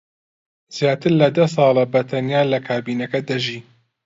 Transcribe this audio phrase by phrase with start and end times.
[0.75, 3.59] زیاتر لە دە ساڵە بەتەنیا لە کابینەکە دەژی.